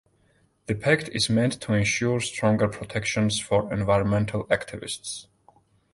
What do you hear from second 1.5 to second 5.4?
to ensure stronger protections for environmental activists.